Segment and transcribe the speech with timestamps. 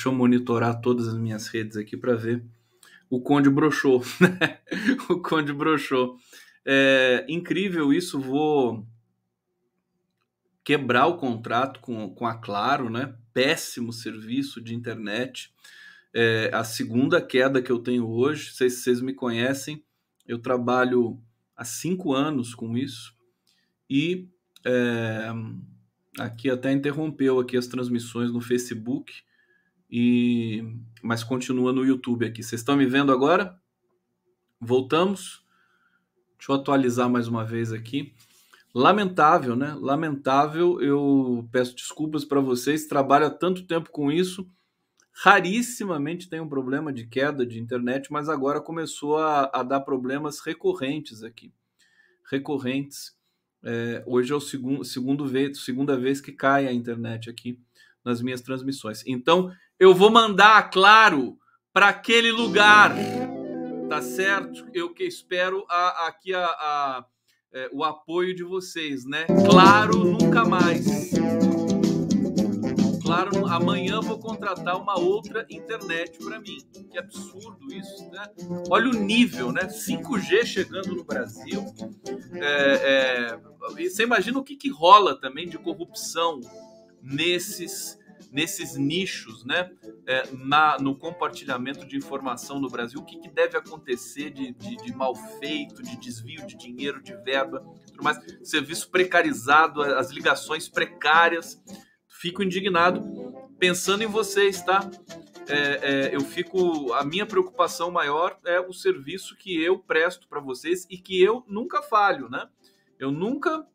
[0.00, 2.42] Deixa eu monitorar todas as minhas redes aqui para ver.
[3.10, 4.02] O Conde broxou.
[4.18, 4.58] Né?
[5.10, 6.16] o Conde broxou.
[6.64, 8.18] É incrível isso.
[8.18, 8.86] Vou
[10.64, 13.14] quebrar o contrato com, com a Claro, né?
[13.34, 15.52] Péssimo serviço de internet.
[16.14, 18.52] É a segunda queda que eu tenho hoje.
[18.52, 19.84] Vocês, vocês me conhecem.
[20.26, 21.20] Eu trabalho
[21.54, 23.14] há cinco anos com isso.
[23.90, 24.30] E
[24.64, 25.28] é,
[26.18, 29.12] aqui até interrompeu aqui as transmissões no Facebook
[29.90, 30.64] e
[31.02, 32.42] mas continua no YouTube aqui.
[32.42, 33.58] Vocês estão me vendo agora?
[34.60, 35.44] Voltamos.
[36.38, 38.14] Deixa eu atualizar mais uma vez aqui.
[38.74, 39.74] Lamentável, né?
[39.78, 40.80] Lamentável.
[40.80, 42.86] Eu peço desculpas para vocês.
[42.86, 44.48] Trabalho há tanto tempo com isso.
[45.12, 50.40] Rarissimamente tem um problema de queda de internet, mas agora começou a, a dar problemas
[50.40, 51.52] recorrentes aqui.
[52.30, 53.18] Recorrentes.
[53.62, 57.60] É, hoje é o segundo, segundo vez, segunda vez que cai a internet aqui
[58.04, 59.02] nas minhas transmissões.
[59.06, 61.38] Então, eu vou mandar, claro,
[61.72, 62.94] para aquele lugar,
[63.88, 64.68] tá certo?
[64.74, 67.04] Eu que espero a, aqui a, a
[67.52, 69.24] é, o apoio de vocês, né?
[69.48, 71.10] Claro, nunca mais.
[73.02, 76.58] Claro, amanhã vou contratar uma outra internet para mim.
[76.92, 78.24] Que absurdo isso, né?
[78.68, 79.62] Olha o nível, né?
[79.62, 81.64] 5G chegando no Brasil.
[82.34, 86.38] É, é, você imagina o que, que rola também de corrupção
[87.02, 87.98] nesses
[88.32, 89.70] nesses nichos, né,
[90.06, 94.76] é, na, no compartilhamento de informação no Brasil, o que, que deve acontecer de, de,
[94.76, 100.68] de, mal feito, de desvio de dinheiro, de verba, tudo mais, serviço precarizado, as ligações
[100.68, 101.60] precárias.
[102.08, 103.02] Fico indignado
[103.58, 104.80] pensando em vocês, tá?
[105.48, 106.92] É, é, eu fico.
[106.92, 111.44] A minha preocupação maior é o serviço que eu presto para vocês e que eu
[111.48, 112.48] nunca falho, né?
[112.98, 113.66] Eu nunca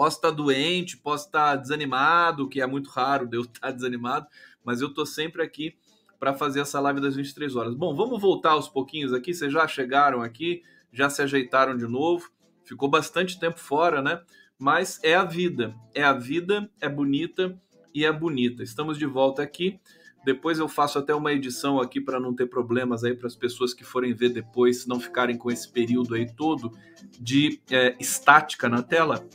[0.00, 4.26] Posso estar doente, posso estar desanimado, que é muito raro eu estar desanimado,
[4.64, 5.76] mas eu estou sempre aqui
[6.18, 7.74] para fazer essa live das 23 horas.
[7.74, 9.34] Bom, vamos voltar aos pouquinhos aqui.
[9.34, 12.30] Vocês já chegaram aqui, já se ajeitaram de novo.
[12.64, 14.22] Ficou bastante tempo fora, né?
[14.58, 15.74] Mas é a vida.
[15.94, 17.60] É a vida, é bonita
[17.94, 18.62] e é bonita.
[18.62, 19.78] Estamos de volta aqui.
[20.24, 23.74] Depois eu faço até uma edição aqui para não ter problemas aí para as pessoas
[23.74, 26.72] que forem ver depois, não ficarem com esse período aí todo
[27.20, 29.28] de é, estática na tela.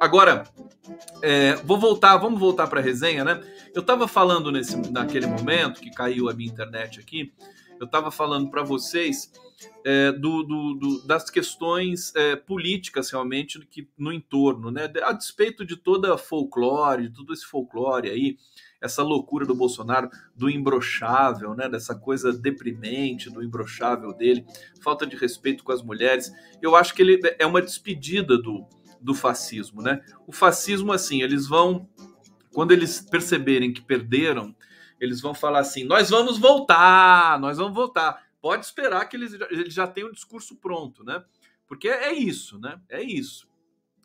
[0.00, 0.44] Agora,
[1.22, 3.40] é, vou voltar, vamos voltar para a resenha, né?
[3.74, 7.32] Eu estava falando nesse, naquele momento que caiu a minha internet aqui,
[7.78, 9.32] eu estava falando para vocês
[9.84, 14.90] é, do, do, do, das questões é, políticas realmente que no entorno, né?
[15.02, 18.36] A despeito de toda a folclore, de todo esse folclore aí,
[18.80, 21.68] essa loucura do Bolsonaro, do imbrochável, né?
[21.68, 24.44] Dessa coisa deprimente do imbrochável dele,
[24.82, 26.32] falta de respeito com as mulheres.
[26.60, 28.66] Eu acho que ele é uma despedida do
[29.04, 30.02] do fascismo, né?
[30.26, 31.86] O fascismo, assim, eles vão,
[32.54, 34.56] quando eles perceberem que perderam,
[34.98, 38.24] eles vão falar assim: nós vamos voltar, nós vamos voltar.
[38.40, 41.22] Pode esperar que eles, eles já tenham o discurso pronto, né?
[41.66, 42.80] Porque é isso, né?
[42.88, 43.46] É isso.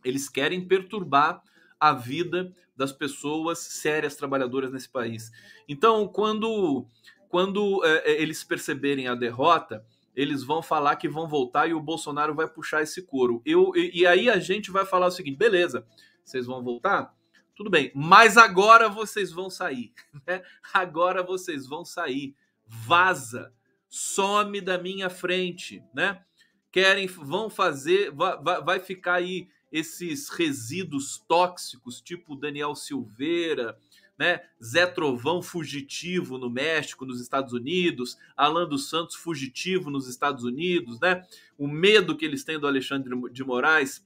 [0.04, 1.42] Eles querem perturbar
[1.80, 5.32] a vida das pessoas sérias trabalhadoras nesse país.
[5.68, 6.86] Então, quando,
[7.30, 9.86] quando é, eles perceberem a derrota,
[10.20, 13.42] eles vão falar que vão voltar e o Bolsonaro vai puxar esse couro.
[13.46, 15.88] Eu, e, e aí a gente vai falar o seguinte: beleza,
[16.26, 17.16] vocês vão voltar?
[17.56, 19.94] Tudo bem, mas agora vocês vão sair.
[20.28, 20.44] Né?
[20.74, 22.36] Agora vocês vão sair.
[22.66, 23.54] Vaza,
[23.88, 26.22] some da minha frente, né?
[26.70, 33.78] Querem, vão fazer, vai, vai ficar aí esses resíduos tóxicos, tipo Daniel Silveira,
[34.20, 34.42] né?
[34.62, 41.00] Zé Trovão fugitivo no México, nos Estados Unidos, Alan dos Santos fugitivo nos Estados Unidos,
[41.00, 41.26] né?
[41.58, 44.06] O medo que eles têm do Alexandre de Moraes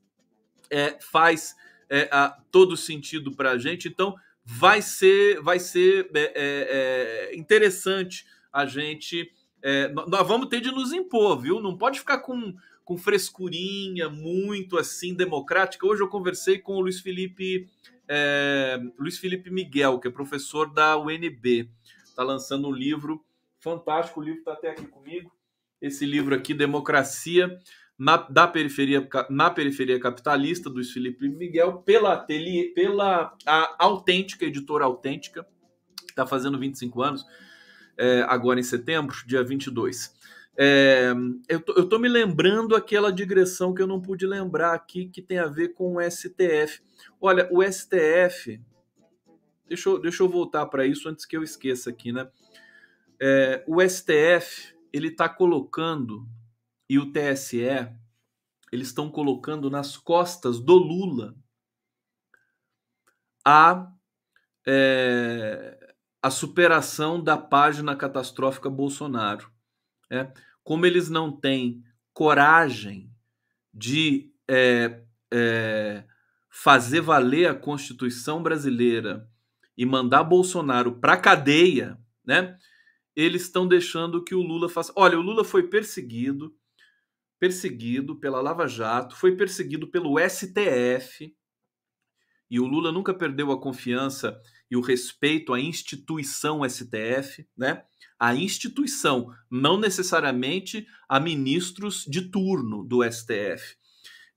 [0.69, 1.55] é, faz
[1.89, 3.87] é, a, todo sentido para a gente.
[3.87, 4.15] Então,
[4.45, 9.31] vai ser, vai ser é, é, é interessante a gente.
[9.63, 11.59] É, nós vamos ter de nos impor, viu?
[11.59, 12.53] Não pode ficar com,
[12.85, 15.87] com frescurinha muito assim democrática.
[15.87, 17.67] Hoje eu conversei com o Luiz Felipe
[18.07, 21.69] é, Luiz Felipe Miguel, que é professor da UNB.
[22.03, 23.23] Está lançando um livro
[23.59, 25.31] fantástico, o livro está até aqui comigo.
[25.81, 27.59] Esse livro aqui, Democracia
[27.97, 34.45] na, da periferia, na periferia capitalista, do Luiz Felipe Miguel, pela, ateliê, pela a autêntica,
[34.45, 35.45] editora autêntica,
[36.09, 37.25] está fazendo 25 anos,
[37.97, 40.13] é, agora em setembro, dia 22.
[40.57, 41.11] É,
[41.49, 45.21] eu, tô, eu tô me lembrando aquela digressão que eu não pude lembrar aqui, que
[45.21, 46.81] tem a ver com o STF.
[47.19, 48.61] Olha, o STF.
[49.67, 52.29] Deixa eu, deixa eu voltar para isso antes que eu esqueça aqui, né?
[53.19, 56.27] É, o STF ele está colocando
[56.89, 57.63] e o TSE
[58.71, 61.35] eles estão colocando nas costas do Lula
[63.45, 63.91] a,
[64.65, 69.52] é, a superação da página catastrófica Bolsonaro.
[70.13, 70.31] É,
[70.63, 71.83] como eles não têm
[72.13, 73.11] coragem
[73.73, 75.01] de é,
[75.33, 76.03] é,
[76.51, 79.27] fazer valer a Constituição brasileira
[79.75, 82.55] e mandar Bolsonaro para cadeia, né?
[83.15, 84.93] Eles estão deixando que o Lula faça.
[84.95, 86.55] Olha, o Lula foi perseguido,
[87.39, 91.35] perseguido pela Lava Jato, foi perseguido pelo STF,
[92.53, 94.39] e o Lula nunca perdeu a confiança
[94.69, 97.83] e o respeito à instituição STF, né?
[98.23, 103.75] A instituição, não necessariamente a ministros de turno do STF.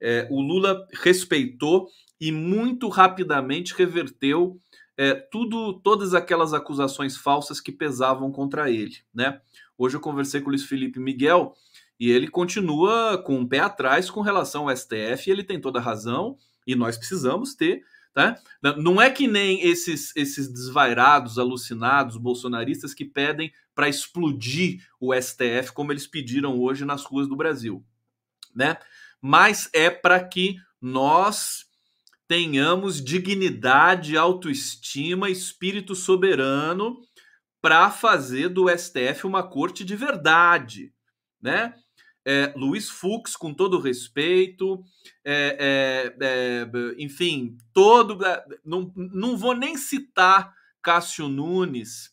[0.01, 1.87] É, o Lula respeitou
[2.21, 4.61] e muito rapidamente reverteu
[4.97, 9.41] é, tudo, todas aquelas acusações falsas que pesavam contra ele, né?
[9.79, 11.55] Hoje eu conversei com o Luiz Felipe Miguel
[12.01, 15.83] e ele continua com o pé atrás com relação ao STF ele tem toda a
[15.83, 16.37] razão
[16.67, 17.85] e nós precisamos ter
[18.17, 18.41] Tá?
[18.79, 25.71] Não é que nem esses, esses desvairados, alucinados, bolsonaristas que pedem para explodir o STF,
[25.75, 27.85] como eles pediram hoje nas ruas do Brasil.
[28.55, 28.79] Né?
[29.21, 31.67] Mas é para que nós
[32.27, 36.97] tenhamos dignidade, autoestima, espírito soberano
[37.61, 40.91] para fazer do STF uma corte de verdade,
[41.39, 41.75] né?
[42.29, 44.83] É, Luiz Fux, com todo respeito,
[45.25, 48.25] é, é, é enfim, todo.
[48.27, 50.53] É, não, não vou nem citar
[50.83, 52.13] Cássio Nunes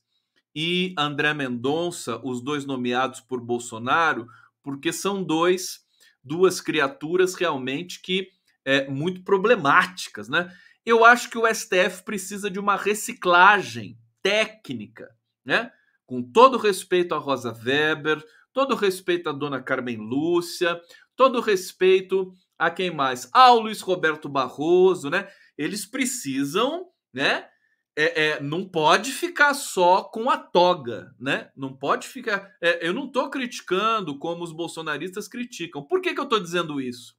[0.55, 4.27] e André Mendonça, os dois nomeados por Bolsonaro,
[4.61, 5.83] porque são dois,
[6.23, 8.29] duas criaturas realmente que
[8.63, 10.55] é, muito problemáticas, né?
[10.85, 15.09] Eu acho que o STF precisa de uma reciclagem técnica,
[15.43, 15.71] né?
[16.05, 18.23] Com todo respeito a Rosa Weber,
[18.53, 20.79] todo respeito à dona Carmen Lúcia,
[21.15, 23.29] todo respeito a quem mais?
[23.33, 25.27] Ao Luiz Roberto Barroso, né?
[25.57, 27.47] Eles precisam, né?
[27.95, 31.51] É, é, não pode ficar só com a toga, né?
[31.55, 32.51] Não pode ficar.
[32.61, 35.83] É, eu não estou criticando como os bolsonaristas criticam.
[35.83, 37.15] Por que, que eu estou dizendo isso?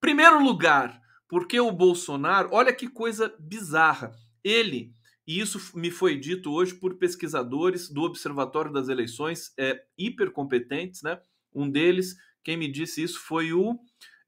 [0.00, 4.12] Primeiro lugar, porque o Bolsonaro, olha que coisa bizarra.
[4.44, 4.92] Ele
[5.32, 11.18] e isso me foi dito hoje por pesquisadores do Observatório das Eleições, é, hipercompetentes, né?
[11.54, 13.78] Um deles, quem me disse isso foi o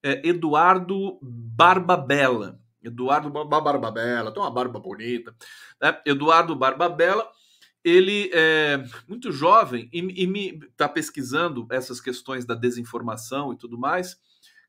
[0.02, 2.58] é, Eduardo Barbabella.
[2.82, 5.34] Eduardo Barbabella, tem uma barba bonita.
[5.80, 6.00] Né?
[6.06, 7.30] Eduardo Barbabella,
[7.82, 14.16] ele é muito jovem e, e está pesquisando essas questões da desinformação e tudo mais,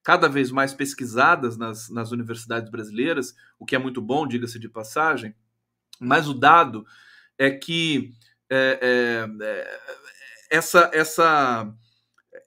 [0.03, 4.67] cada vez mais pesquisadas nas, nas universidades brasileiras, o que é muito bom, diga-se de
[4.67, 5.33] passagem.
[5.99, 6.85] Mas o dado
[7.37, 8.13] é que
[8.49, 9.79] é, é, é,
[10.49, 11.73] essa, essa,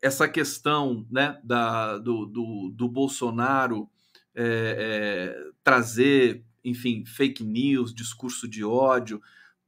[0.01, 3.91] essa questão né, da, do, do, do Bolsonaro
[4.35, 9.21] é, é, trazer, enfim, fake news, discurso de ódio,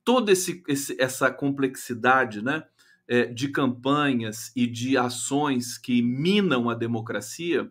[0.04, 2.64] toda esse, esse, essa complexidade né,
[3.08, 7.70] é, de campanhas e de ações que minam a democracia,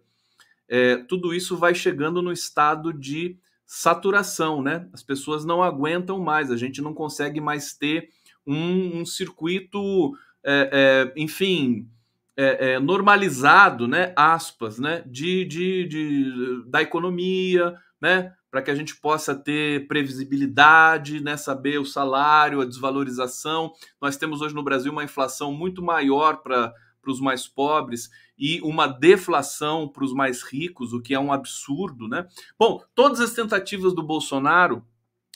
[1.07, 3.39] tudo isso vai chegando no estado de
[3.71, 4.89] saturação, né?
[4.91, 8.09] As pessoas não aguentam mais, a gente não consegue mais ter
[8.45, 10.11] um, um circuito,
[10.43, 11.87] é, é, enfim,
[12.35, 14.11] é, é normalizado, né?
[14.15, 15.03] Aspas, né?
[15.05, 18.33] De, de, de da economia, né?
[18.49, 21.37] Para que a gente possa ter previsibilidade, né?
[21.37, 23.71] Saber o salário, a desvalorização.
[24.01, 26.73] Nós temos hoje no Brasil uma inflação muito maior para
[27.09, 31.33] para os mais pobres e uma deflação para os mais ricos, o que é um
[31.33, 32.27] absurdo, né?
[32.57, 34.85] Bom, todas as tentativas do Bolsonaro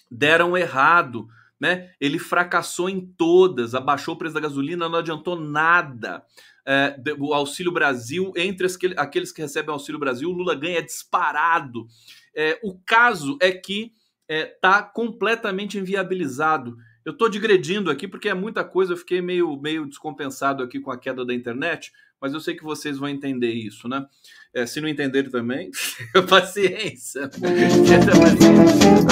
[0.10, 1.28] deram errado,
[1.60, 1.92] né?
[2.00, 6.24] Ele fracassou em todas, abaixou o preço da gasolina, não adiantou nada.
[6.66, 11.88] É, o Auxílio Brasil, entre aqueles que recebem o Auxílio Brasil, o Lula ganha disparado.
[12.36, 13.92] É, o caso é que
[14.30, 16.78] está é, tá completamente inviabilizado.
[17.06, 20.92] Eu estou digredindo aqui porque é muita coisa, eu fiquei meio, meio descompensado aqui com
[20.92, 24.06] a queda da internet, mas eu sei que vocês vão entender isso, né?
[24.54, 25.70] É, se não entenderem também,
[26.30, 27.30] paciência.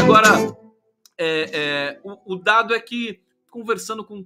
[0.02, 0.30] Agora,
[1.18, 4.26] é, é, o, o, dado é que, conversando com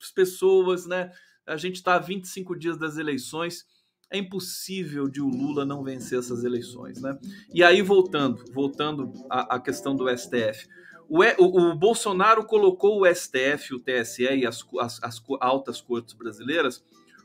[0.00, 1.10] as pessoas, né?
[1.46, 3.64] A gente está a 25 dias das eleições,
[4.10, 7.18] é impossível de o Lula não vencer essas eleições, né?
[7.54, 10.68] E aí, voltando, voltando à, à questão do STF.
[11.08, 16.84] O, o, Bolsonaro colocou o STF, o TSE e as, as, as, altas cortes brasileiras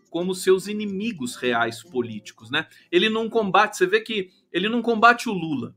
[0.10, 2.68] como seus inimigos reais políticos, né?
[2.92, 5.74] Ele não combate, você vê que ele não combate o Lula.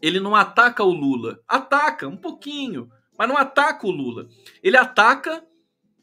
[0.00, 1.40] Ele não ataca o Lula.
[1.48, 4.28] Ataca um pouquinho, mas não ataca o Lula.
[4.62, 5.44] Ele ataca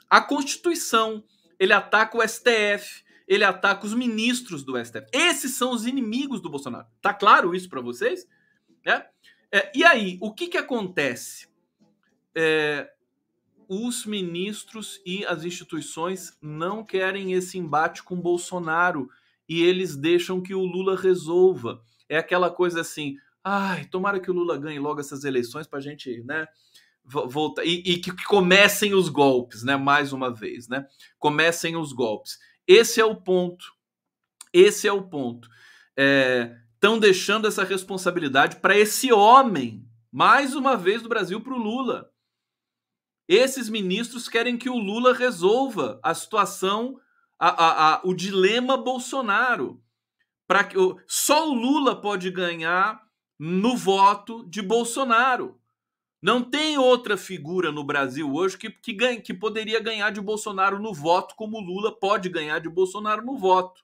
[0.09, 1.23] a Constituição,
[1.57, 5.07] ele ataca o STF, ele ataca os ministros do STF.
[5.13, 6.85] Esses são os inimigos do Bolsonaro.
[7.01, 8.27] Tá claro isso para vocês?
[8.85, 9.05] É?
[9.51, 11.47] É, e aí, o que, que acontece?
[12.33, 12.89] É,
[13.67, 19.09] os ministros e as instituições não querem esse embate com Bolsonaro
[19.47, 21.81] e eles deixam que o Lula resolva.
[22.07, 25.81] É aquela coisa assim, ai, tomara que o Lula ganhe logo essas eleições para a
[25.81, 26.47] gente, né,
[27.03, 30.85] voltar e, e, que comecem os golpes, né, mais uma vez, né,
[31.17, 32.39] comecem os golpes.
[32.67, 33.65] Esse é o ponto.
[34.53, 35.49] Esse é o ponto.
[36.81, 42.11] Estão deixando essa responsabilidade para esse homem, mais uma vez do Brasil para o Lula.
[43.27, 46.99] Esses ministros querem que o Lula resolva a situação,
[47.37, 49.79] a, a, a o dilema Bolsonaro.
[50.47, 52.99] Para que só o Lula pode ganhar
[53.37, 55.61] no voto de Bolsonaro.
[56.19, 60.79] Não tem outra figura no Brasil hoje que, que, ganha, que poderia ganhar de Bolsonaro
[60.79, 63.83] no voto, como o Lula pode ganhar de Bolsonaro no voto.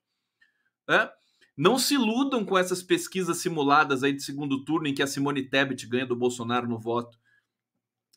[0.87, 1.07] Né?
[1.57, 5.41] Não se iludam com essas pesquisas simuladas aí de segundo turno em que a Simone
[5.41, 7.17] Tebet ganha do Bolsonaro no voto.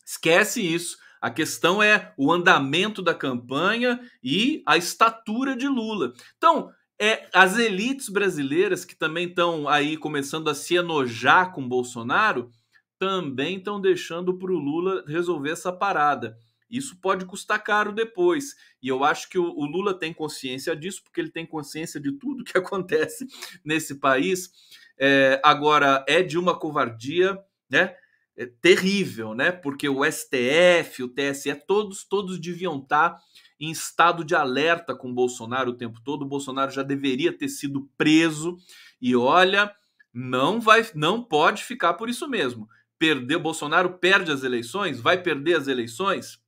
[0.05, 0.97] Esquece isso.
[1.19, 6.13] A questão é o andamento da campanha e a estatura de Lula.
[6.37, 12.51] Então, é, as elites brasileiras que também estão aí começando a se enojar com Bolsonaro
[12.99, 16.37] também estão deixando para o Lula resolver essa parada.
[16.71, 18.55] Isso pode custar caro depois.
[18.81, 22.13] E eu acho que o, o, Lula tem consciência disso, porque ele tem consciência de
[22.13, 23.27] tudo que acontece
[23.63, 24.49] nesse país.
[24.97, 27.37] É, agora, é de uma covardia,
[27.69, 27.95] né?
[28.41, 29.51] é terrível, né?
[29.51, 33.19] Porque o STF, o TSE, todos, todos deviam estar
[33.59, 36.23] em estado de alerta com Bolsonaro o tempo todo.
[36.23, 38.57] O Bolsonaro já deveria ter sido preso.
[38.99, 39.71] E olha,
[40.11, 42.67] não vai, não pode ficar por isso mesmo.
[42.97, 46.40] Perder, Bolsonaro perde as eleições, vai perder as eleições.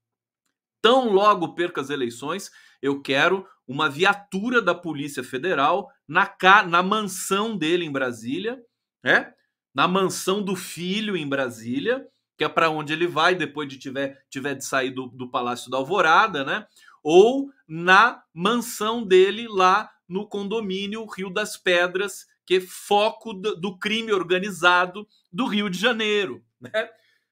[0.84, 6.30] Tão logo perca as eleições, eu quero uma viatura da Polícia Federal na,
[6.68, 8.62] na mansão dele em Brasília,
[9.02, 9.34] né?
[9.74, 12.06] na mansão do filho em Brasília,
[12.38, 15.72] que é para onde ele vai depois de tiver, tiver de sair do, do Palácio
[15.72, 16.68] da Alvorada, né?
[17.02, 23.80] Ou na mansão dele lá no condomínio Rio das Pedras, que é foco do, do
[23.80, 26.90] crime organizado do Rio de Janeiro, né?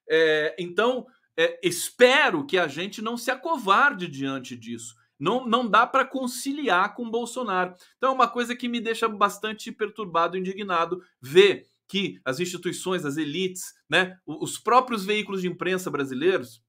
[0.10, 1.05] É, então,
[1.38, 4.95] é, espero que a gente não se acovarde diante disso.
[5.19, 7.75] Não, não dá para conciliar com Bolsonaro.
[7.97, 13.17] Então, é uma coisa que me deixa bastante perturbado, indignado, ver que as instituições, as
[13.17, 16.63] elites, né, os próprios veículos de imprensa brasileiros,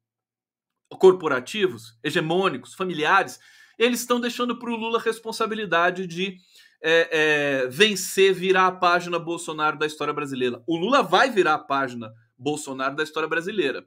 [0.99, 3.39] corporativos, hegemônicos, familiares,
[3.79, 6.37] eles estão deixando para o Lula a responsabilidade de
[6.83, 10.63] é, é, vencer, virar a página Bolsonaro da história brasileira.
[10.67, 13.87] O Lula vai virar a página Bolsonaro da história brasileira,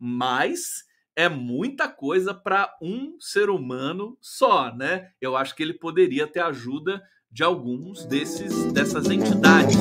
[0.00, 5.10] mas é muita coisa para um ser humano só, né?
[5.20, 9.76] Eu acho que ele poderia ter ajuda de alguns desses dessas entidades.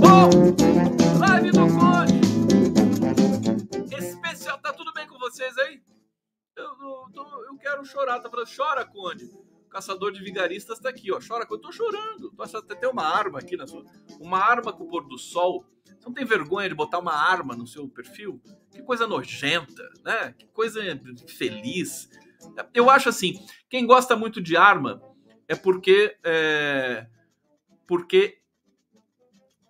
[0.00, 0.30] Bom,
[1.20, 2.20] live do Conde.
[3.94, 5.82] Especial, tá tudo bem com vocês aí?
[6.56, 9.26] Eu, eu, eu quero chorar, tá falando, chora, Conde.
[9.26, 11.20] O caçador de vigaristas tá aqui, ó.
[11.20, 12.32] Chora, eu tô chorando.
[12.38, 13.84] Achando até uma arma aqui na sua.
[14.18, 15.66] Uma arma com o pôr do sol.
[15.84, 18.40] Você não tem vergonha de botar uma arma no seu perfil?
[18.76, 20.34] Que coisa nojenta, né?
[20.36, 20.82] Que coisa
[21.26, 22.10] feliz.
[22.74, 25.00] Eu acho assim, quem gosta muito de arma
[25.48, 27.06] é porque é,
[27.86, 28.42] porque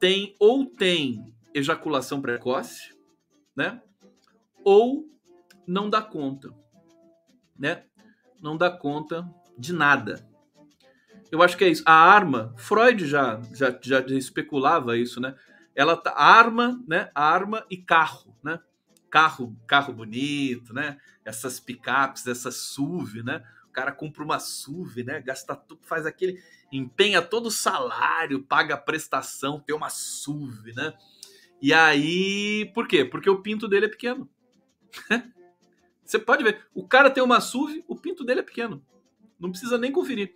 [0.00, 2.92] tem ou tem ejaculação precoce,
[3.54, 3.80] né?
[4.64, 5.06] Ou
[5.64, 6.52] não dá conta,
[7.56, 7.84] né?
[8.42, 9.24] Não dá conta
[9.56, 10.28] de nada.
[11.30, 11.84] Eu acho que é isso.
[11.86, 15.36] A arma, Freud já já, já especulava isso, né?
[15.76, 17.08] Ela tá arma, né?
[17.14, 18.25] Arma e carro?
[19.16, 20.98] Carro, carro bonito, né?
[21.24, 23.42] Essas picapes, essas SUV, né?
[23.72, 25.20] cara compra uma SUV, né?
[25.20, 26.42] Gasta tudo, faz aquele.
[26.70, 30.92] empenha todo o salário, paga a prestação, tem uma SUV, né?
[31.62, 32.70] E aí.
[32.74, 33.06] Por quê?
[33.06, 34.28] Porque o pinto dele é pequeno.
[36.04, 36.66] Você pode ver.
[36.74, 38.84] O cara tem uma SUV, o pinto dele é pequeno.
[39.40, 40.34] Não precisa nem conferir.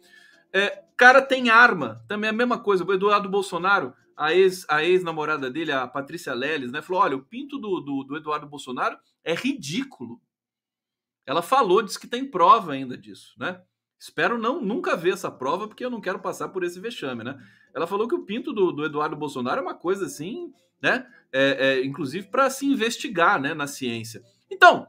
[0.55, 2.85] É, cara tem arma, também é a mesma coisa.
[2.85, 6.83] O Eduardo Bolsonaro, a ex-namorada ex dele, a Patrícia Leles, né?
[6.83, 10.21] Falou: olha, o pinto do, do, do Eduardo Bolsonaro é ridículo.
[11.25, 13.63] Ela falou, disse que tem prova ainda disso, né?
[13.99, 17.39] Espero não nunca ver essa prova, porque eu não quero passar por esse vexame, né?
[17.75, 20.53] Ela falou que o pinto do, do Eduardo Bolsonaro é uma coisa assim,
[20.83, 21.07] né?
[21.33, 24.23] É, é, inclusive para se investigar, né, na ciência.
[24.51, 24.87] Então,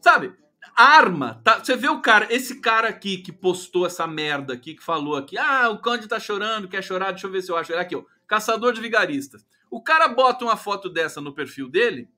[0.00, 0.34] sabe?
[0.76, 1.62] Arma, tá?
[1.62, 5.36] Você vê o cara, esse cara aqui que postou essa merda aqui, que falou aqui,
[5.38, 7.74] ah, o Conde tá chorando, quer chorar, deixa eu ver se eu acho.
[7.74, 9.46] Aqui, ó, caçador de vigaristas.
[9.70, 12.08] O cara bota uma foto dessa no perfil dele,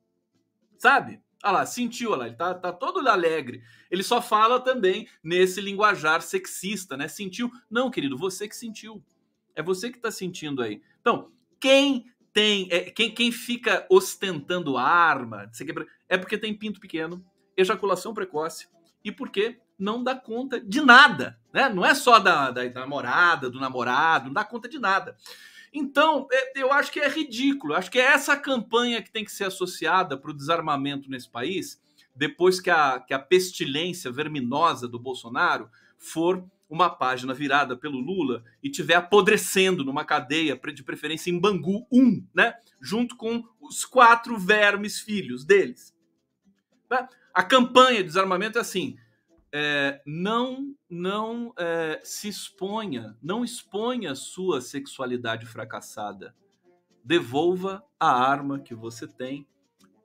[0.78, 1.20] sabe?
[1.44, 3.62] Olha lá, sentiu, olha lá, ele tá, tá todo alegre.
[3.90, 7.08] Ele só fala também nesse linguajar sexista, né?
[7.08, 7.50] Sentiu?
[7.70, 9.02] Não, querido, você que sentiu.
[9.54, 10.82] É você que tá sentindo aí.
[11.00, 15.50] Então, quem tem, é, quem, quem fica ostentando arma,
[16.08, 17.24] é porque tem pinto pequeno
[17.56, 18.68] ejaculação precoce
[19.04, 21.68] e porque não dá conta de nada, né?
[21.68, 25.16] Não é só da, da, da namorada, do namorado, não dá conta de nada.
[25.72, 27.74] Então, é, eu acho que é ridículo.
[27.74, 31.80] Acho que é essa campanha que tem que ser associada para o desarmamento nesse país,
[32.14, 38.42] depois que a, que a pestilência verminosa do Bolsonaro for uma página virada pelo Lula
[38.62, 42.54] e tiver apodrecendo numa cadeia, de preferência em Bangu 1, né?
[42.80, 45.94] Junto com os quatro vermes filhos deles.
[46.90, 47.06] Né?
[47.36, 48.96] A campanha de desarmamento é assim:
[49.52, 56.34] é, não não é, se exponha, não exponha sua sexualidade fracassada.
[57.04, 59.46] Devolva a arma que você tem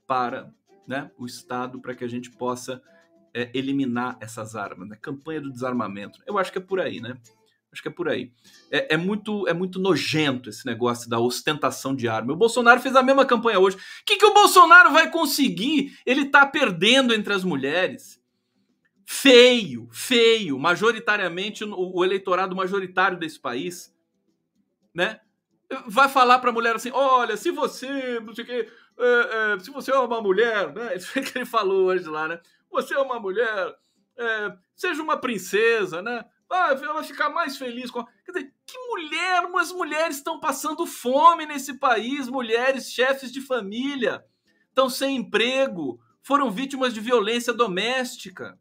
[0.06, 0.54] para
[0.86, 2.84] né, o Estado para que a gente possa
[3.34, 4.98] é, eliminar essas armas, né?
[5.02, 6.22] Campanha do desarmamento.
[6.28, 7.18] Eu acho que é por aí, né?
[7.72, 8.32] Acho que é por aí.
[8.70, 12.34] É, é, muito, é muito nojento esse negócio da ostentação de arma.
[12.34, 13.78] O Bolsonaro fez a mesma campanha hoje.
[13.78, 15.98] O que, que o Bolsonaro vai conseguir?
[16.06, 18.22] Ele está perdendo entre as mulheres.
[19.06, 20.60] Feio, feio.
[20.60, 23.96] Majoritariamente, o, o eleitorado majoritário desse país,
[24.94, 25.22] né?
[25.88, 29.60] Vai falar para a mulher assim: olha, se você, não sei o quê, é, é,
[29.60, 30.96] se você é uma mulher, né?
[30.98, 32.40] Isso é que ele falou hoje lá, né?
[32.70, 33.76] Você é uma mulher,
[34.18, 36.26] é, seja uma princesa, né?
[36.52, 38.04] Ah, ela vai ficar mais feliz com.
[38.26, 44.24] Quer dizer, que mulher, umas mulheres estão passando fome nesse país, mulheres, chefes de família,
[44.68, 48.60] estão sem emprego, foram vítimas de violência doméstica.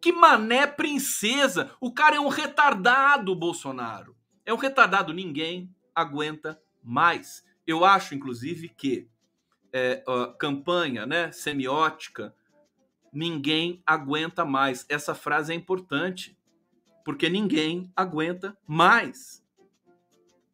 [0.00, 1.72] Que mané princesa!
[1.80, 4.16] O cara é um retardado, Bolsonaro.
[4.46, 7.44] É um retardado, ninguém aguenta mais.
[7.66, 9.08] Eu acho, inclusive, que
[9.72, 10.02] é,
[10.38, 12.34] campanha né, semiótica
[13.12, 14.86] ninguém aguenta mais.
[14.88, 16.36] Essa frase é importante,
[17.10, 19.44] porque ninguém aguenta mais.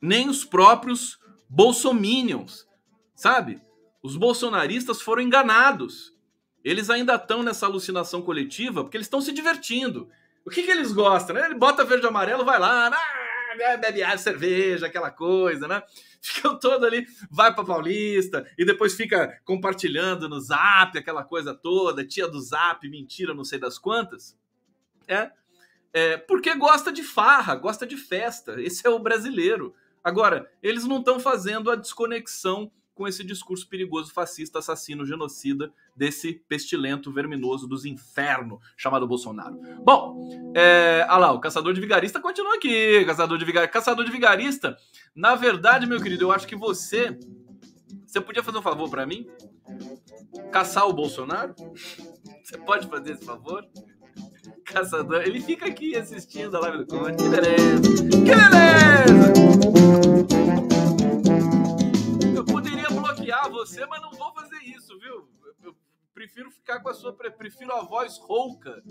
[0.00, 1.18] Nem os próprios
[1.50, 2.66] bolsominions,
[3.14, 3.60] sabe?
[4.02, 6.16] Os bolsonaristas foram enganados.
[6.64, 10.08] Eles ainda estão nessa alucinação coletiva porque eles estão se divertindo.
[10.46, 11.36] O que, que eles gostam?
[11.36, 11.44] Né?
[11.44, 15.82] Ele bota verde e amarelo, vai lá, ah, bebe água, cerveja, aquela coisa, né?
[16.22, 22.02] ficam todo ali, vai para Paulista e depois fica compartilhando no Zap aquela coisa toda,
[22.02, 24.34] tia do Zap, mentira, não sei das quantas.
[25.06, 25.30] É,
[25.96, 28.60] é porque gosta de farra, gosta de festa.
[28.60, 29.74] Esse é o brasileiro.
[30.04, 36.34] Agora, eles não estão fazendo a desconexão com esse discurso perigoso, fascista, assassino, genocida desse
[36.46, 39.58] pestilento verminoso dos infernos chamado Bolsonaro.
[39.82, 43.02] Bom, é, ah lá, o caçador de vigarista continua aqui.
[43.06, 44.76] Caçador de vigarista, caçador de vigarista.
[45.14, 47.18] Na verdade, meu querido, eu acho que você
[48.06, 49.26] você podia fazer um favor para mim?
[50.52, 51.54] Caçar o Bolsonaro?
[52.46, 53.66] Você pode fazer esse favor?
[54.66, 57.16] Caçador, ele fica aqui assistindo a live do Conde.
[57.16, 57.80] Que beleza!
[58.10, 59.46] Que beleza!
[63.66, 65.28] você, mas não vou fazer isso, viu?
[65.62, 65.74] Eu
[66.14, 67.12] prefiro ficar com a sua.
[67.12, 68.82] Prefiro a voz rouca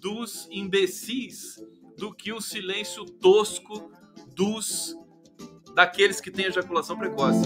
[0.00, 1.62] dos imbecis
[1.96, 3.92] do que o silêncio tosco
[4.34, 4.96] dos
[5.74, 7.42] daqueles que têm ejaculação precoce.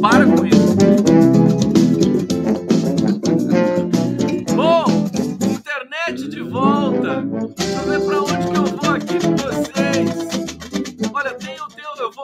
[0.00, 1.41] Para com isso.
[6.52, 7.22] Volta.
[7.56, 11.12] Deixa eu ver para onde que eu vou aqui com vocês.
[11.12, 11.52] Olha, tem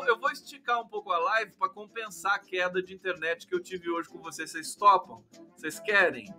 [0.08, 3.62] eu vou esticar um pouco a live para compensar a queda de internet que eu
[3.62, 4.50] tive hoje com vocês.
[4.50, 5.22] Vocês topam?
[5.54, 6.32] Vocês querem?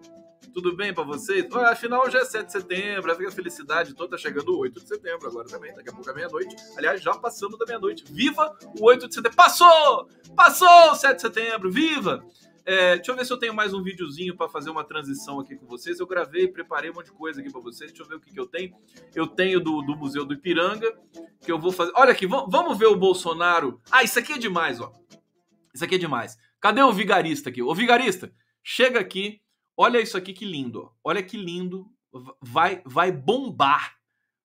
[0.52, 1.46] Tudo bem para vocês?
[1.54, 5.28] Afinal, já é 7 de setembro, a felicidade toda, tá chegando o 8 de setembro
[5.28, 6.56] agora também, daqui a pouco é meia-noite.
[6.76, 8.04] Aliás, já passamos da meia-noite.
[8.12, 9.38] Viva o 8 de setembro!
[9.38, 10.10] Passou!
[10.36, 11.72] Passou o 7 de setembro!
[11.72, 12.26] Viva!
[12.66, 15.56] É, deixa eu ver se eu tenho mais um videozinho para fazer uma transição aqui
[15.56, 16.00] com vocês.
[16.00, 17.92] Eu gravei, preparei um monte de coisa aqui para vocês.
[17.92, 18.76] Deixa eu ver o que, que eu tenho.
[19.16, 20.92] Eu tenho do, do Museu do Ipiranga,
[21.42, 21.92] que eu vou fazer.
[21.96, 23.82] Olha aqui, vamos ver o Bolsonaro.
[23.92, 24.94] Ah, isso aqui é demais, ó.
[25.74, 26.38] Isso aqui é demais.
[26.60, 27.62] Cadê o vigarista aqui?
[27.62, 28.32] O vigarista,
[28.64, 29.42] chega aqui.
[29.78, 30.92] Olha isso aqui que lindo, ó.
[31.04, 31.88] Olha que lindo.
[32.42, 33.96] Vai, vai bombar.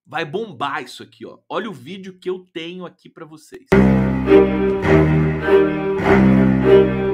[0.07, 1.39] Vai bombar isso aqui, ó.
[1.49, 3.67] Olha o vídeo que eu tenho aqui para vocês.
[6.65, 7.14] que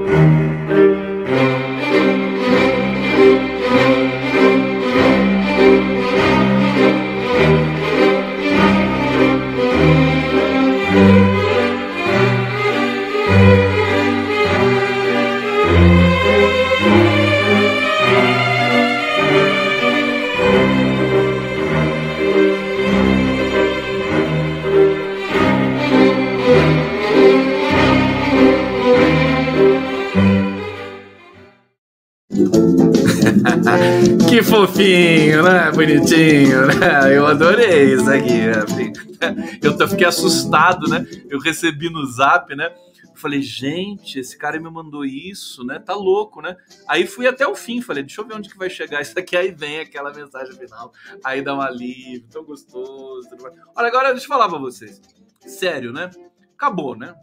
[34.81, 35.71] fofinho, né?
[35.71, 37.17] Bonitinho, né?
[37.17, 38.47] Eu adorei isso aqui.
[38.47, 39.59] Né?
[39.63, 41.07] Eu fiquei assustado, né?
[41.29, 42.75] Eu recebi no zap, né?
[43.15, 45.79] falei, gente, esse cara me mandou isso, né?
[45.79, 46.57] Tá louco, né?
[46.89, 49.37] Aí fui até o fim, falei, deixa eu ver onde que vai chegar isso aqui.
[49.37, 50.91] Aí vem aquela mensagem final,
[51.23, 53.29] aí dá um alívio, tão gostoso.
[53.77, 55.03] Olha, agora deixa eu falar pra vocês.
[55.47, 56.11] Sério, né?
[56.57, 57.15] Acabou, né?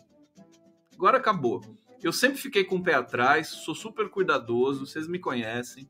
[0.94, 1.62] Agora acabou.
[2.04, 5.90] Eu sempre fiquei com o pé atrás, sou super cuidadoso, vocês me conhecem.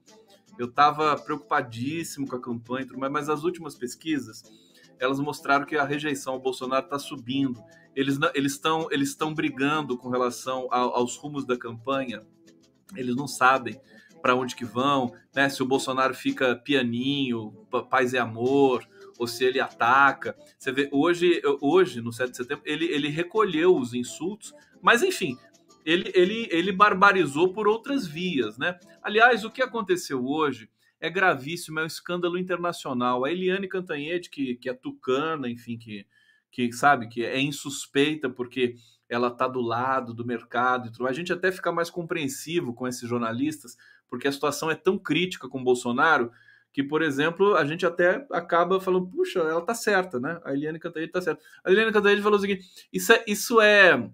[0.57, 4.43] Eu tava preocupadíssimo com a campanha, mas as últimas pesquisas
[4.99, 7.61] elas mostraram que a rejeição ao Bolsonaro está subindo.
[7.95, 12.23] Eles estão eles brigando com relação aos rumos da campanha.
[12.95, 13.79] Eles não sabem
[14.21, 15.49] para onde que vão, né?
[15.49, 17.51] Se o Bolsonaro fica pianinho,
[17.89, 20.35] paz e amor, ou se ele ataca.
[20.57, 25.37] Você vê hoje hoje no 7 de setembro ele ele recolheu os insultos, mas enfim,
[25.87, 28.77] ele, ele, ele barbarizou por outras vias, né?
[29.01, 30.69] Aliás, o que aconteceu hoje
[30.99, 33.23] é gravíssimo, é um escândalo internacional.
[33.23, 36.05] A Eliane Cantanhede, que, que é tucana, enfim, que,
[36.51, 38.75] que sabe, que é insuspeita porque
[39.07, 41.07] ela está do lado do mercado e tudo.
[41.07, 43.77] A gente até fica mais compreensivo com esses jornalistas,
[44.09, 46.33] porque a situação é tão crítica com Bolsonaro
[46.73, 50.41] que, por exemplo, a gente até acaba falando, puxa, ela tá certa, né?
[50.43, 51.41] A Eliane Cantanhede tá certa.
[51.63, 54.11] A Eliane Cantanhede falou o seguinte: isso é, isso é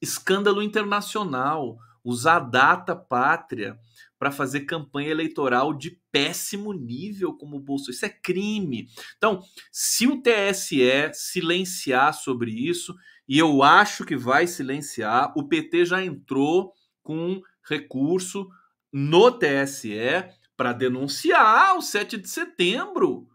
[0.00, 3.78] escândalo internacional, usar data pátria
[4.18, 7.94] para fazer campanha eleitoral de péssimo nível como o Bolsonaro.
[7.94, 8.88] Isso é crime.
[9.16, 12.94] Então, se o TSE silenciar sobre isso,
[13.28, 18.48] e eu acho que vai silenciar, o PT já entrou com recurso
[18.92, 20.24] no TSE
[20.56, 23.28] para denunciar o 7 de setembro,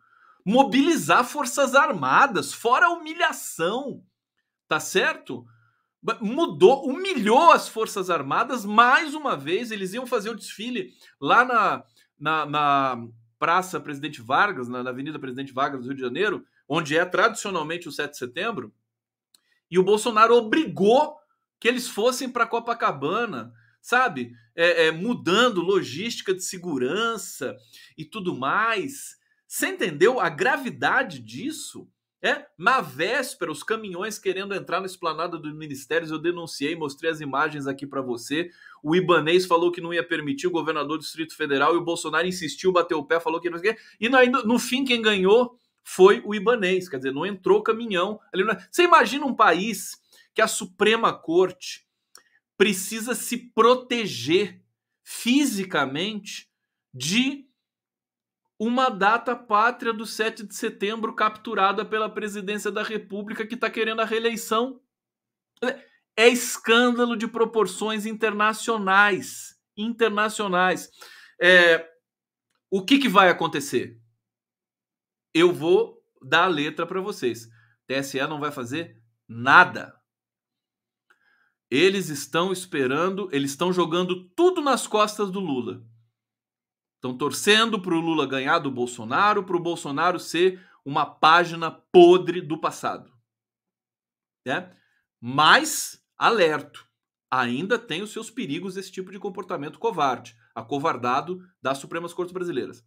[0.45, 4.03] mobilizar Forças Armadas, fora a humilhação,
[4.67, 5.45] tá certo?
[6.19, 9.71] Mudou, humilhou as Forças Armadas mais uma vez.
[9.71, 11.83] Eles iam fazer o desfile lá na,
[12.19, 13.07] na, na
[13.39, 17.87] Praça Presidente Vargas, na, na, Avenida Presidente Vargas do Rio de Janeiro, onde é tradicionalmente
[17.87, 18.73] o 7 de setembro.
[19.71, 21.17] E o Bolsonaro obrigou
[21.59, 24.33] que eles fossem para Copacabana, sabe?
[24.55, 27.57] É, é, mudando logística de segurança
[27.97, 29.17] e tudo mais.
[29.47, 31.87] Você entendeu a gravidade disso?
[32.25, 37.19] É, na véspera, os caminhões querendo entrar na esplanada dos ministérios, eu denunciei, mostrei as
[37.19, 38.49] imagens aqui para você.
[38.81, 42.25] O Ibanês falou que não ia permitir, o governador do Distrito Federal, e o Bolsonaro
[42.25, 43.75] insistiu, bateu o pé, falou que não quê.
[43.99, 48.17] E no, no fim, quem ganhou foi o Ibanês, quer dizer, não entrou caminhão.
[48.71, 49.97] Você imagina um país
[50.33, 51.85] que a Suprema Corte
[52.57, 54.61] precisa se proteger
[55.03, 56.49] fisicamente
[56.93, 57.45] de
[58.59, 64.01] uma data pátria do 7 de setembro capturada pela presidência da República que está querendo
[64.01, 64.81] a reeleição.
[66.15, 69.55] É escândalo de proporções internacionais.
[69.75, 70.89] Internacionais.
[71.41, 71.89] É,
[72.69, 73.99] o que, que vai acontecer?
[75.33, 77.49] Eu vou dar a letra para vocês.
[77.87, 79.93] TSE não vai fazer nada.
[81.69, 85.83] Eles estão esperando, eles estão jogando tudo nas costas do Lula.
[87.03, 92.39] Estão torcendo para o Lula ganhar do Bolsonaro, para o Bolsonaro ser uma página podre
[92.39, 93.11] do passado.
[94.47, 94.73] Né?
[95.19, 96.87] Mas, alerto,
[97.29, 102.85] ainda tem os seus perigos esse tipo de comportamento covarde, acovardado das Supremas Cortes Brasileiras.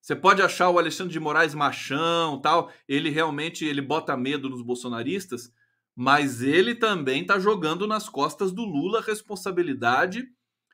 [0.00, 4.62] Você pode achar o Alexandre de Moraes machão, tal, ele realmente ele bota medo nos
[4.62, 5.52] bolsonaristas,
[5.96, 10.28] mas ele também está jogando nas costas do Lula a responsabilidade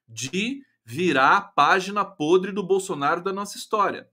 [0.06, 4.10] de virar a página podre do Bolsonaro da nossa história.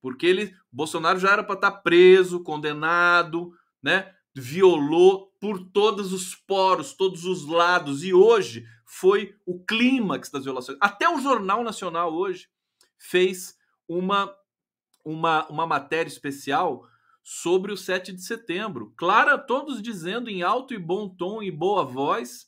[0.00, 4.14] Porque ele, Bolsonaro já era para estar tá preso, condenado, né?
[4.34, 10.76] Violou por todos os poros, todos os lados e hoje foi o clímax das violações.
[10.80, 12.48] Até o Jornal Nacional hoje
[12.98, 13.56] fez
[13.88, 14.34] uma
[15.04, 16.88] uma, uma matéria especial
[17.22, 18.92] sobre o 7 de setembro.
[18.96, 22.46] Clara, todos dizendo em alto e bom tom e boa voz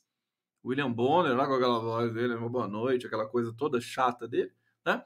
[0.67, 4.51] William Bonner, lá com aquela voz dele, uma boa noite, aquela coisa toda chata dele,
[4.85, 5.01] né?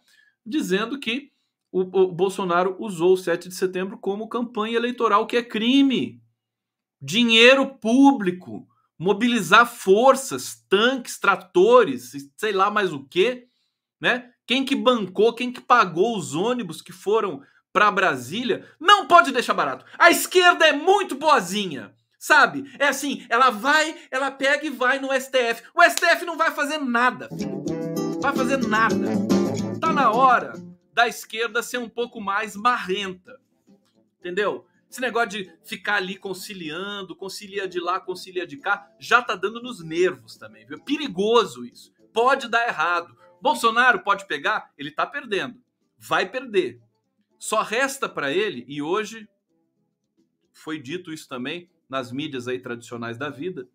[0.46, 1.32] dizendo que
[1.72, 6.22] o, o, Bolsonaro usou o 7 de setembro como campanha eleitoral, que é crime.
[7.02, 13.48] Dinheiro público, mobilizar forças, tanques, tratores, sei lá mais o que,
[14.00, 14.32] né?
[14.46, 19.54] Quem que bancou, quem que pagou os ônibus que foram para Brasília, não pode deixar
[19.54, 19.86] barato.
[19.98, 21.96] A esquerda é muito boazinha.
[22.22, 22.72] Sabe?
[22.78, 25.64] É assim, ela vai, ela pega e vai no STF.
[25.74, 27.28] O STF não vai fazer nada.
[28.22, 29.08] Vai fazer nada.
[29.80, 30.54] Tá na hora
[30.94, 33.42] da esquerda ser um pouco mais marrenta.
[34.20, 34.68] Entendeu?
[34.88, 39.60] Esse negócio de ficar ali conciliando, concilia de lá, concilia de cá, já tá dando
[39.60, 40.80] nos nervos também, viu?
[40.84, 41.92] Perigoso isso.
[42.14, 43.18] Pode dar errado.
[43.42, 45.60] Bolsonaro pode pegar, ele tá perdendo.
[45.98, 46.80] Vai perder.
[47.40, 49.28] Só resta para ele, e hoje
[50.52, 53.68] foi dito isso também, nas mídias aí tradicionais da vida,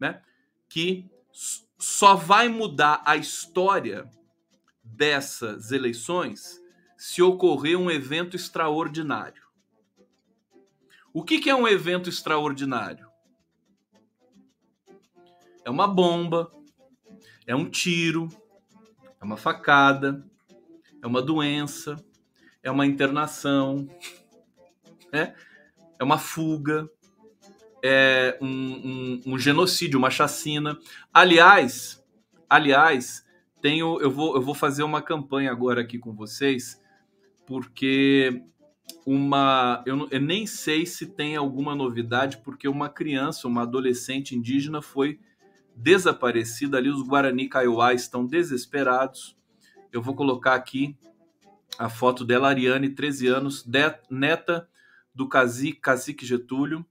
[0.00, 0.22] né?
[0.70, 1.06] que
[1.78, 4.10] só vai mudar a história
[4.82, 6.60] dessas eleições
[6.96, 9.46] se ocorrer um evento extraordinário.
[11.12, 13.06] O que, que é um evento extraordinário?
[15.62, 16.50] É uma bomba,
[17.46, 18.28] é um tiro,
[19.20, 20.26] é uma facada,
[21.02, 21.96] é uma doença,
[22.62, 23.88] é uma internação,
[25.12, 25.34] é,
[25.98, 26.90] é uma fuga,
[27.82, 30.78] é um, um, um, genocídio, uma chacina.
[31.12, 32.04] Aliás,
[32.48, 33.24] aliás,
[33.60, 36.80] tenho, eu vou, eu vou fazer uma campanha agora aqui com vocês,
[37.46, 38.42] porque
[39.06, 44.82] uma, eu, eu nem sei se tem alguma novidade, porque uma criança, uma adolescente indígena
[44.82, 45.18] foi
[45.74, 46.90] desaparecida ali.
[46.90, 49.36] Os Guarani Kaiowá estão desesperados.
[49.92, 50.96] Eu vou colocar aqui
[51.78, 53.66] a foto dela, Ariane, 13 anos,
[54.10, 54.68] neta
[55.14, 56.84] do cacique, cacique Getúlio.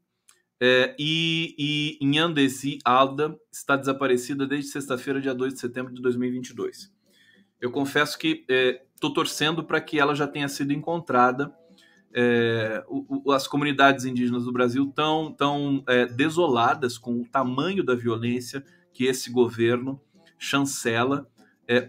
[0.59, 6.91] É, e, e Inhandesi Alda está desaparecida desde sexta-feira, dia 2 de setembro de 2022.
[7.61, 11.53] Eu confesso que estou é, torcendo para que ela já tenha sido encontrada.
[12.13, 17.93] É, o, o, as comunidades indígenas do Brasil tão, é, desoladas com o tamanho da
[17.93, 20.01] violência que esse governo
[20.39, 21.27] chancela.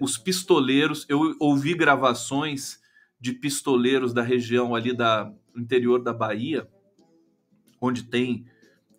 [0.01, 2.81] Os pistoleiros, eu ouvi gravações
[3.21, 6.69] de pistoleiros da região ali da interior da Bahia,
[7.81, 8.45] onde tem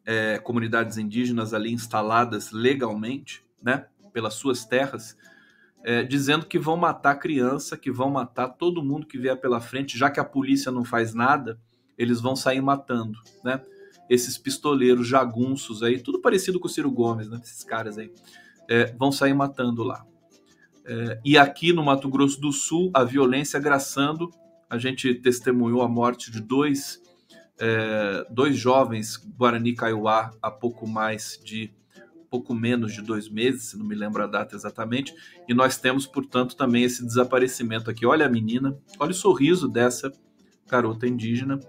[0.10, 5.15] é, comunidades indígenas ali instaladas legalmente, né, pelas suas terras,
[5.84, 10.00] é, dizendo que vão matar criança, que vão matar todo mundo que vier pela frente,
[10.00, 11.60] já que a polícia não faz nada,
[11.95, 13.62] eles vão sair matando, né?
[14.10, 17.39] Esses pistoleiros jagunços aí, tudo parecido com o Ciro Gomes, né?
[17.43, 18.12] Esses caras aí,
[18.67, 20.04] é, vão sair matando lá.
[20.86, 24.32] É, e aqui no Mato Grosso do Sul, a violência agraçando.
[24.67, 27.00] A gente testemunhou a morte de dois
[27.60, 31.72] é, dois jovens Guarani Kaiowá há pouco mais de
[32.30, 35.13] pouco menos de dois meses, se não me lembro a data exatamente,
[35.48, 38.06] e nós temos, portanto, também esse desaparecimento aqui.
[38.06, 40.12] Olha a menina, olha o sorriso dessa
[40.69, 41.60] garota indígena,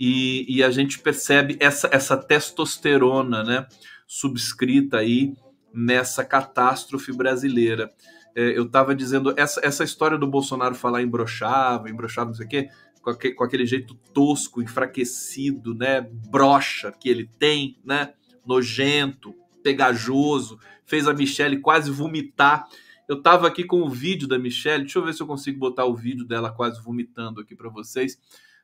[0.00, 3.66] e, e a gente percebe essa, essa testosterona, né,
[4.04, 5.34] subscrita aí
[5.72, 7.92] nessa catástrofe brasileira.
[8.34, 12.48] É, eu estava dizendo, essa, essa história do Bolsonaro falar embroxava, embroxava, não sei o
[12.48, 12.68] quê,
[13.02, 18.14] com aquele, com aquele jeito tosco, enfraquecido, né, brocha que ele tem, né,
[18.46, 22.66] nojento, pegajoso, fez a Michelle quase vomitar.
[23.08, 25.84] Eu tava aqui com o vídeo da Michelle, deixa eu ver se eu consigo botar
[25.84, 28.18] o vídeo dela quase vomitando aqui para vocês,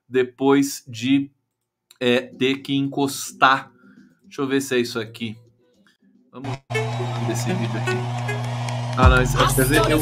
[0.08, 1.30] depois de
[2.00, 3.72] é, ter que encostar.
[4.22, 5.36] Deixa eu ver se é isso aqui.
[6.30, 8.27] Vamos ver esse vídeo aqui.
[9.00, 9.98] Ah, não, esse, quer dizer, eu, eu,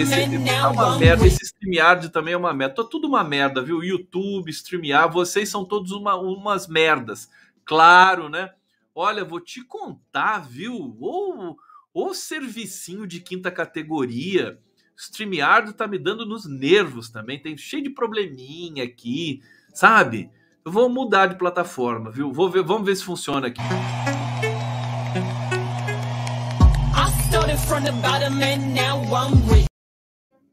[0.00, 0.14] esse,
[0.50, 2.74] é uma merda, esse StreamYard também é uma merda.
[2.74, 3.84] Tá tudo uma merda, viu?
[3.84, 7.30] YouTube, StreamYard, vocês são todos uma, umas merdas.
[7.64, 8.50] Claro, né?
[8.92, 10.96] Olha, vou te contar, viu?
[10.98, 11.56] Ou
[11.94, 14.58] o servicinho de quinta categoria.
[14.96, 17.40] StreamYard tá me dando nos nervos também.
[17.40, 19.40] Tem cheio de probleminha aqui,
[19.72, 20.32] sabe?
[20.64, 22.32] Eu vou mudar de plataforma, viu?
[22.32, 23.62] Vou ver, vamos ver se funciona aqui.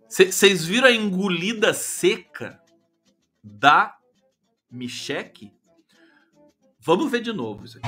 [0.10, 2.60] Vocês viram a engolida seca
[3.42, 3.96] da
[4.70, 5.52] Micheque?
[6.80, 7.88] Vamos ver de novo isso aqui.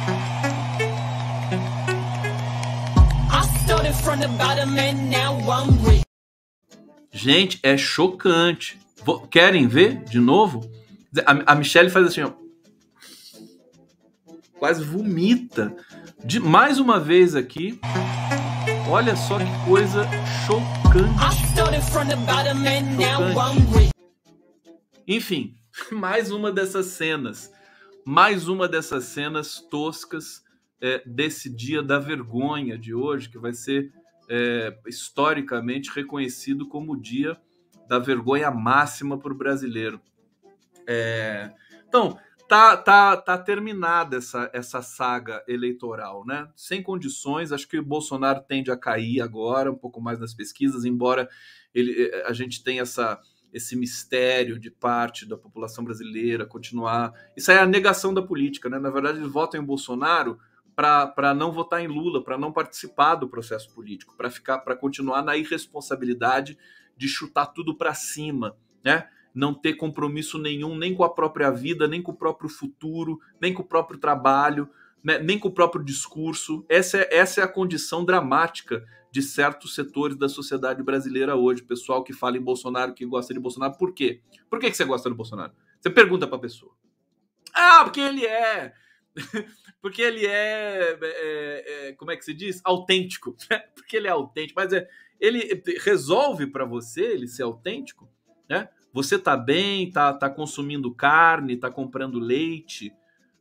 [7.11, 8.79] Gente, é chocante.
[9.29, 10.69] Querem ver de novo?
[11.25, 12.31] A, a Michelle faz assim, ó.
[14.57, 15.75] Quase vomita.
[16.23, 17.79] De, mais uma vez aqui.
[18.87, 20.03] Olha só que coisa
[20.45, 21.17] chocante.
[23.65, 23.91] chocante.
[25.07, 25.57] Enfim,
[25.91, 27.51] mais uma dessas cenas.
[28.05, 30.43] Mais uma dessas cenas toscas
[30.79, 33.91] é, desse dia da vergonha de hoje, que vai ser
[34.29, 37.35] é, historicamente reconhecido como o dia
[37.87, 39.99] da vergonha máxima para o brasileiro.
[40.87, 41.51] É,
[41.87, 46.47] então, tá, tá, tá terminada essa, essa saga eleitoral, né?
[46.55, 50.85] Sem condições, acho que o Bolsonaro tende a cair agora, um pouco mais nas pesquisas,
[50.85, 51.29] embora
[51.73, 53.19] ele, eh, a gente tenha essa,
[53.51, 57.13] esse mistério de parte da população brasileira continuar.
[57.35, 58.79] Isso é a negação da política, né?
[58.79, 60.39] Na verdade, eles votam em Bolsonaro
[60.75, 65.21] para não votar em Lula, para não participar do processo político, para ficar, para continuar
[65.23, 66.57] na irresponsabilidade
[66.97, 69.09] de chutar tudo para cima, né?
[69.35, 73.53] Não ter compromisso nenhum nem com a própria vida, nem com o próprio futuro, nem
[73.53, 74.69] com o próprio trabalho,
[75.03, 76.65] né, nem com o próprio discurso.
[76.69, 81.61] Essa é, essa é a condição dramática de certos setores da sociedade brasileira hoje.
[81.61, 83.77] Pessoal que fala em Bolsonaro, que gosta de Bolsonaro.
[83.77, 84.21] Por quê?
[84.49, 85.51] Por que, que você gosta do Bolsonaro?
[85.79, 86.71] Você pergunta para a pessoa.
[87.53, 88.73] Ah, porque ele é
[89.81, 92.61] porque ele é, é, é, como é que se diz?
[92.63, 93.35] Autêntico.
[93.75, 94.87] porque ele é autêntico, mas é,
[95.19, 98.09] ele resolve para você ele ser autêntico,
[98.49, 98.69] né?
[98.95, 102.93] Você tá bem, tá, tá consumindo carne, tá comprando leite,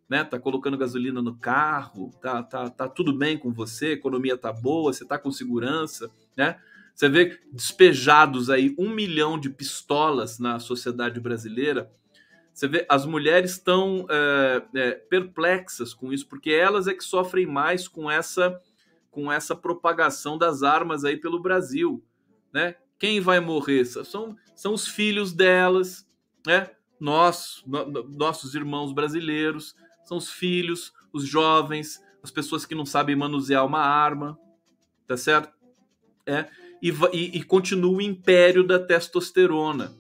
[0.09, 0.25] né?
[0.25, 4.93] Tá colocando gasolina no carro, tá, tá, tá tudo bem com você, economia tá boa,
[4.93, 6.59] você tá com segurança, né?
[6.93, 11.89] Você vê despejados aí um milhão de pistolas na sociedade brasileira.
[12.53, 17.47] Você vê, as mulheres estão é, é, perplexas com isso, porque elas é que sofrem
[17.47, 18.61] mais com essa
[19.09, 22.03] com essa propagação das armas aí pelo Brasil,
[22.53, 22.75] né?
[22.99, 26.07] Quem vai morrer são, são os filhos delas,
[26.47, 26.71] né?
[27.01, 33.17] Nós, no, nossos irmãos brasileiros, são os filhos, os jovens, as pessoas que não sabem
[33.17, 34.39] manusear uma arma,
[35.07, 35.53] tá certo?
[36.27, 36.47] É,
[36.83, 39.95] e, e, e continua o império da testosterona,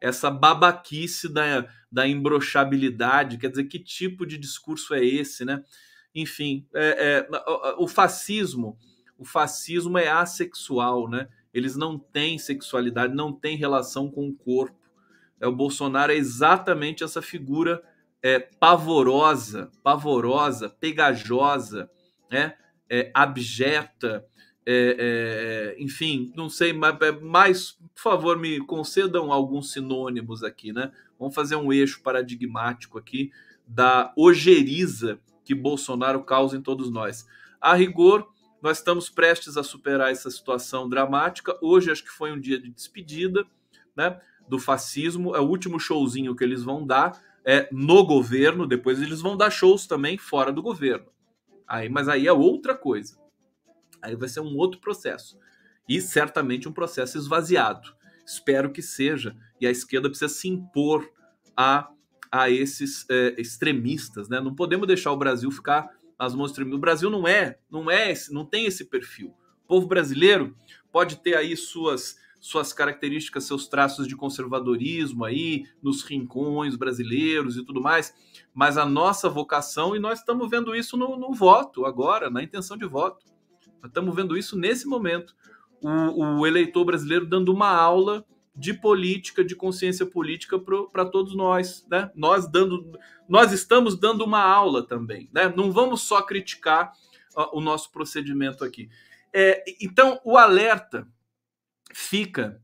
[0.00, 5.62] essa babaquice da, da embroxabilidade, quer dizer, que tipo de discurso é esse, né?
[6.14, 7.28] Enfim, é, é,
[7.78, 8.76] o fascismo,
[9.16, 11.28] o fascismo é assexual, né?
[11.52, 14.78] Eles não têm sexualidade, não têm relação com o corpo.
[15.40, 17.82] É, o Bolsonaro é exatamente essa figura
[18.22, 21.90] é, pavorosa, pavorosa, pegajosa,
[22.30, 22.54] né?
[22.88, 24.26] É, abjeta,
[24.66, 24.96] é,
[25.76, 30.92] é, enfim, não sei, mas, é, mais, por favor, me concedam alguns sinônimos aqui, né?
[31.18, 33.30] Vamos fazer um eixo paradigmático aqui
[33.66, 37.26] da ojeriza que Bolsonaro causa em todos nós.
[37.60, 38.28] A rigor,
[38.62, 41.56] nós estamos prestes a superar essa situação dramática.
[41.62, 43.44] Hoje acho que foi um dia de despedida,
[43.96, 45.34] né, do fascismo.
[45.34, 48.66] É o último showzinho que eles vão dar é no governo.
[48.66, 51.06] Depois eles vão dar shows também fora do governo.
[51.66, 53.18] Aí, mas aí é outra coisa.
[54.02, 55.38] Aí vai ser um outro processo
[55.88, 57.94] e certamente um processo esvaziado.
[58.26, 59.36] Espero que seja.
[59.60, 61.10] E a esquerda precisa se impor
[61.56, 61.90] a
[62.32, 64.40] a esses é, extremistas, né?
[64.40, 66.76] Não podemos deixar o Brasil ficar nas mãos extremistas.
[66.76, 69.28] O Brasil não é, não é, não tem esse perfil.
[69.64, 70.54] O povo brasileiro
[70.92, 77.62] pode ter aí suas suas características, seus traços de conservadorismo aí nos rincões brasileiros e
[77.62, 78.14] tudo mais,
[78.54, 82.78] mas a nossa vocação, e nós estamos vendo isso no, no voto agora, na intenção
[82.78, 83.26] de voto.
[83.84, 85.36] Estamos vendo isso nesse momento.
[85.82, 90.58] O, o eleitor brasileiro dando uma aula de política, de consciência política
[90.92, 92.10] para todos nós, né?
[92.14, 95.52] Nós dando, nós estamos dando uma aula também, né?
[95.56, 96.92] Não vamos só criticar
[97.36, 98.90] uh, o nosso procedimento aqui.
[99.32, 101.06] É, então, o alerta
[101.94, 102.60] fica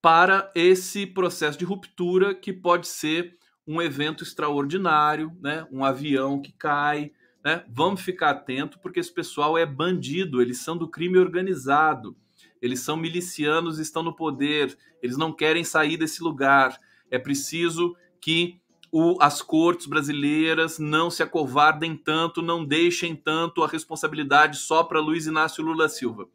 [0.00, 5.66] para esse processo de ruptura que pode ser um evento extraordinário, né?
[5.70, 7.10] Um avião que cai,
[7.44, 7.64] né?
[7.68, 12.16] Vamos ficar atento porque esse pessoal é bandido, eles são do crime organizado
[12.64, 16.80] eles são milicianos, estão no poder, eles não querem sair desse lugar.
[17.10, 18.58] É preciso que
[18.90, 24.98] o, as cortes brasileiras não se acovardem tanto, não deixem tanto a responsabilidade só para
[24.98, 26.26] Luiz Inácio Lula Silva.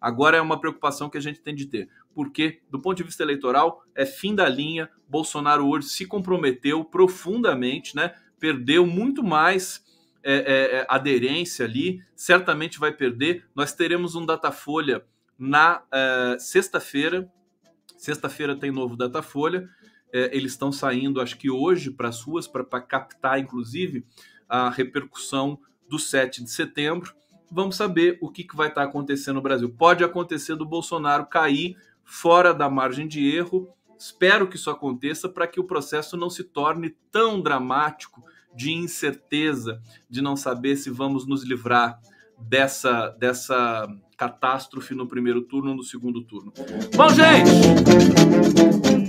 [0.00, 3.24] Agora é uma preocupação que a gente tem de ter, porque, do ponto de vista
[3.24, 4.88] eleitoral, é fim da linha.
[5.08, 8.14] Bolsonaro hoje se comprometeu profundamente, né?
[8.38, 9.84] perdeu muito mais
[10.22, 13.44] é, é, é aderência ali, certamente vai perder.
[13.52, 15.04] Nós teremos um Datafolha
[15.38, 17.30] na uh, sexta-feira.
[17.96, 19.68] Sexta-feira tem novo Datafolha.
[20.08, 24.04] Uh, eles estão saindo, acho que hoje, para as ruas, para captar, inclusive,
[24.48, 27.14] a repercussão do 7 de setembro.
[27.50, 29.68] Vamos saber o que, que vai estar tá acontecendo no Brasil.
[29.70, 33.68] Pode acontecer do Bolsonaro cair fora da margem de erro.
[33.98, 39.80] Espero que isso aconteça para que o processo não se torne tão dramático de incerteza,
[40.08, 42.00] de não saber se vamos nos livrar
[42.48, 46.52] dessa, dessa catástrofe no primeiro turno, no segundo turno.
[46.94, 47.50] Bom, gente,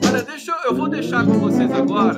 [0.07, 2.17] olha, deixa eu, vou deixar com vocês agora.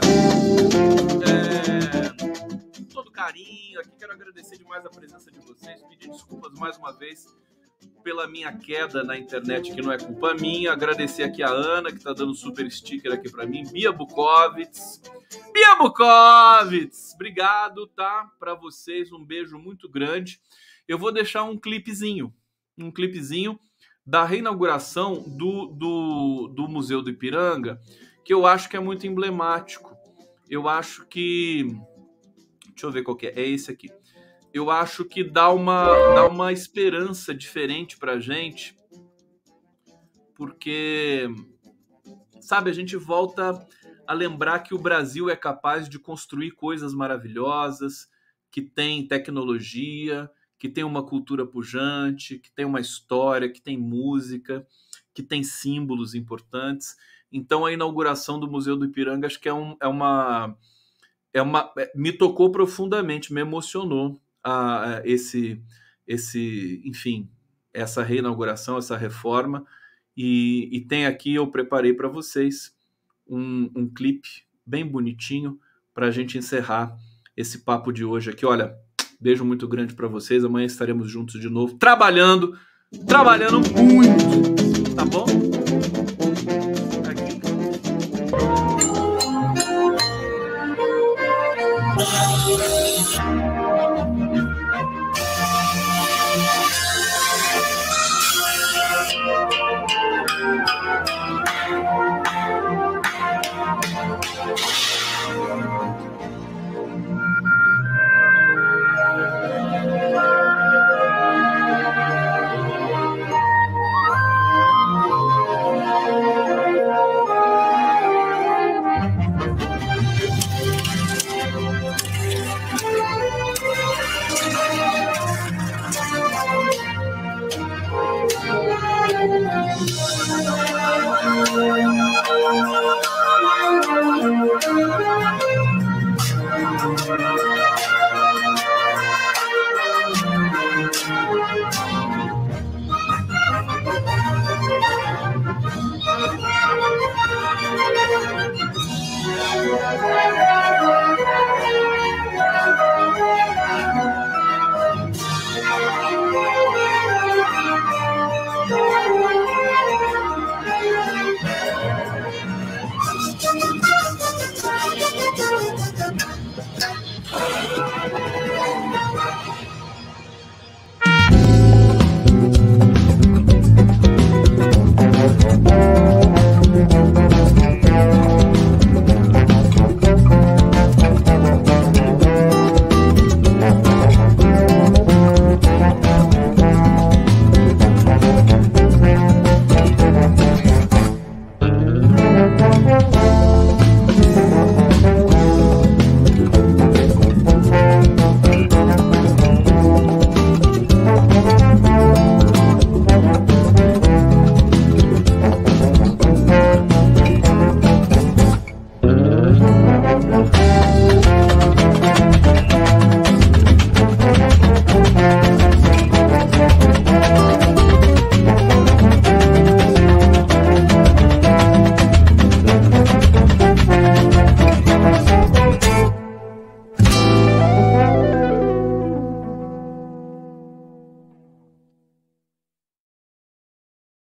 [1.26, 6.92] É, todo carinho, aqui quero agradecer demais a presença de vocês, pedir desculpas mais uma
[6.92, 7.26] vez
[8.04, 10.72] pela minha queda na internet, que não é culpa minha.
[10.72, 13.64] Agradecer aqui a Ana, que está dando super sticker aqui para mim.
[13.72, 15.02] Bia Bukovitz.
[15.52, 17.14] Bia Bukovitz!
[17.16, 18.32] Obrigado, tá?
[18.40, 20.40] Para vocês, um beijo muito grande.
[20.88, 22.34] Eu vou deixar um clipezinho
[22.78, 23.60] um clipezinho
[24.06, 27.80] da reinauguração do, do, do Museu do Ipiranga,
[28.24, 29.96] que eu acho que é muito emblemático.
[30.50, 31.64] Eu acho que.
[32.70, 33.42] Deixa eu ver qual é.
[33.42, 33.90] É esse aqui.
[34.54, 38.76] Eu acho que dá uma, dá uma esperança diferente para a gente,
[40.34, 41.28] porque,
[42.40, 43.68] sabe, a gente volta
[44.08, 48.08] a lembrar que o Brasil é capaz de construir coisas maravilhosas,
[48.50, 54.66] que tem tecnologia, que tem uma cultura pujante, que tem uma história, que tem música,
[55.14, 56.96] que tem símbolos importantes.
[57.32, 60.58] Então, a inauguração do Museu do Ipiranga acho que é, um, é uma
[61.34, 65.62] é uma, é, me tocou profundamente, me emocionou a, a esse,
[66.08, 67.30] esse, enfim,
[67.74, 69.66] essa reinauguração, essa reforma.
[70.16, 72.74] E, e tem aqui, eu preparei para vocês
[73.28, 75.60] um, um clipe bem bonitinho
[75.94, 76.98] para a gente encerrar
[77.36, 78.46] esse papo de hoje aqui.
[78.46, 78.80] Olha,
[79.20, 80.44] beijo muito grande para vocês.
[80.44, 82.58] Amanhã estaremos juntos de novo, trabalhando,
[83.08, 85.26] trabalhando muito, tá bom?